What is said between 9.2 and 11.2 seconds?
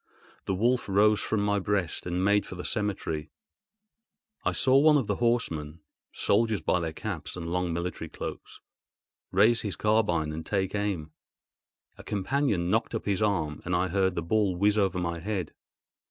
raise his carbine and take aim.